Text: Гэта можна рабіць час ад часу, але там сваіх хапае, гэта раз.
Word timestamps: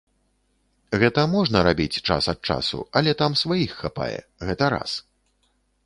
Гэта 1.03 1.25
можна 1.33 1.57
рабіць 1.67 2.01
час 2.07 2.23
ад 2.35 2.39
часу, 2.51 2.79
але 3.01 3.11
там 3.23 3.31
сваіх 3.45 3.71
хапае, 3.83 4.13
гэта 4.49 4.63
раз. 4.77 4.91